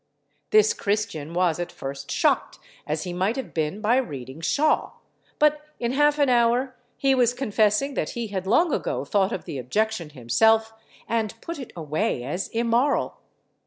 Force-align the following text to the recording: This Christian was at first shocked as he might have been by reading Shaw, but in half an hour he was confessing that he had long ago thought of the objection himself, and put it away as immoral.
This 0.49 0.73
Christian 0.73 1.31
was 1.31 1.59
at 1.59 1.71
first 1.71 2.09
shocked 2.09 2.57
as 2.87 3.03
he 3.03 3.13
might 3.13 3.35
have 3.35 3.53
been 3.53 3.81
by 3.81 3.97
reading 3.97 4.41
Shaw, 4.41 4.93
but 5.37 5.61
in 5.79 5.91
half 5.91 6.17
an 6.17 6.27
hour 6.27 6.75
he 6.97 7.13
was 7.13 7.35
confessing 7.35 7.93
that 7.93 8.09
he 8.17 8.29
had 8.29 8.47
long 8.47 8.73
ago 8.73 9.05
thought 9.05 9.31
of 9.31 9.45
the 9.45 9.59
objection 9.59 10.09
himself, 10.09 10.73
and 11.07 11.39
put 11.39 11.59
it 11.59 11.71
away 11.75 12.23
as 12.23 12.47
immoral. 12.47 13.17